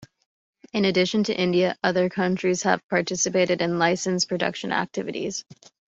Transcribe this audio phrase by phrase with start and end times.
[0.73, 5.45] In addition to India, other countries have participated in licence production activities.